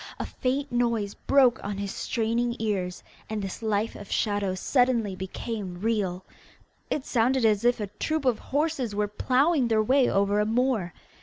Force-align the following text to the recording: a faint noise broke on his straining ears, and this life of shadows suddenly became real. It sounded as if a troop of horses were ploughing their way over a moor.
a 0.17 0.25
faint 0.25 0.71
noise 0.71 1.13
broke 1.13 1.63
on 1.63 1.77
his 1.77 1.93
straining 1.93 2.55
ears, 2.57 3.03
and 3.29 3.39
this 3.39 3.61
life 3.61 3.93
of 3.95 4.11
shadows 4.11 4.59
suddenly 4.59 5.15
became 5.15 5.79
real. 5.79 6.25
It 6.89 7.05
sounded 7.05 7.45
as 7.45 7.63
if 7.63 7.79
a 7.79 7.85
troop 7.85 8.25
of 8.25 8.39
horses 8.39 8.95
were 8.95 9.07
ploughing 9.07 9.67
their 9.67 9.83
way 9.83 10.09
over 10.09 10.39
a 10.39 10.45
moor. 10.47 10.91